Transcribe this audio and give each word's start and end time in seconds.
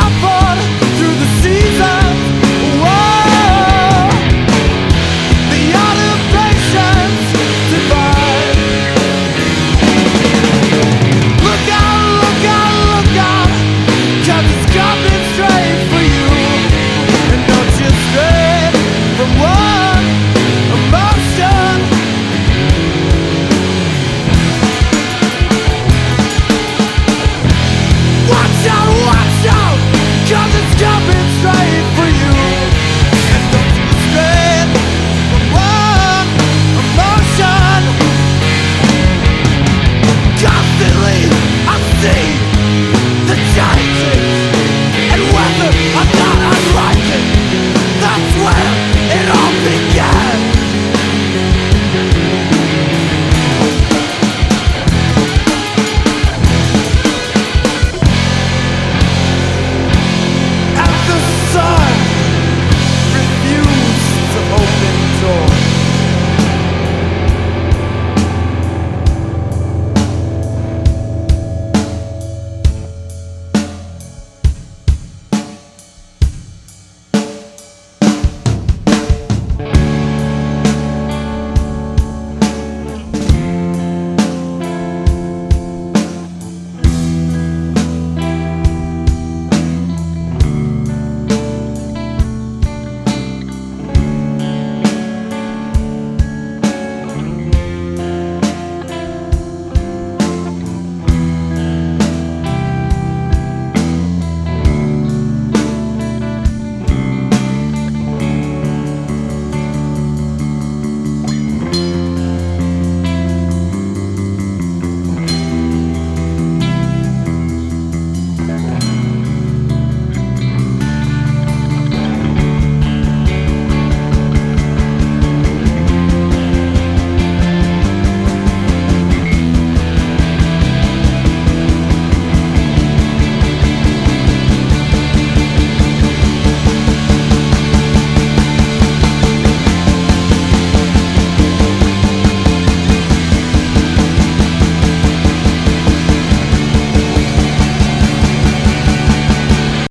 amor. 0.00 0.79